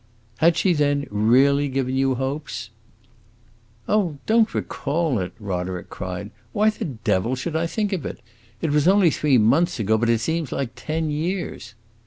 [0.37, 2.71] "Had she, then, really given you hopes?"
[3.87, 6.31] "Oh, don't recall it!" Roderick cried.
[6.53, 8.19] "Why the devil should I think of it?
[8.63, 11.75] It was only three months ago, but it seems like ten years."